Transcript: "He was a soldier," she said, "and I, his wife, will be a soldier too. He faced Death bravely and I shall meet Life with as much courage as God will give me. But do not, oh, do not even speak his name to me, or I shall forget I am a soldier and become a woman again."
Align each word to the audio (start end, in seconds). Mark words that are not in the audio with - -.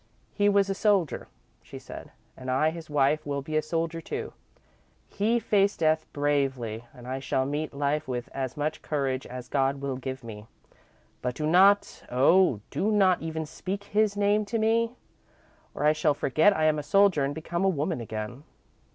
"He 0.33 0.49
was 0.49 0.67
a 0.67 0.73
soldier," 0.73 1.27
she 1.61 1.77
said, 1.77 2.09
"and 2.35 2.49
I, 2.49 2.71
his 2.71 2.89
wife, 2.89 3.23
will 3.23 3.43
be 3.43 3.55
a 3.55 3.61
soldier 3.61 4.01
too. 4.01 4.33
He 5.07 5.37
faced 5.37 5.77
Death 5.77 6.07
bravely 6.11 6.83
and 6.91 7.07
I 7.07 7.19
shall 7.19 7.45
meet 7.45 7.71
Life 7.71 8.07
with 8.07 8.27
as 8.33 8.57
much 8.57 8.81
courage 8.81 9.27
as 9.27 9.47
God 9.47 9.79
will 9.79 9.97
give 9.97 10.23
me. 10.23 10.47
But 11.21 11.35
do 11.35 11.45
not, 11.45 12.01
oh, 12.09 12.61
do 12.71 12.89
not 12.91 13.21
even 13.21 13.45
speak 13.45 13.83
his 13.83 14.17
name 14.17 14.43
to 14.45 14.57
me, 14.57 14.95
or 15.75 15.83
I 15.83 15.93
shall 15.93 16.15
forget 16.15 16.57
I 16.57 16.63
am 16.65 16.79
a 16.79 16.81
soldier 16.81 17.23
and 17.23 17.35
become 17.35 17.63
a 17.63 17.69
woman 17.69 18.01
again." 18.01 18.43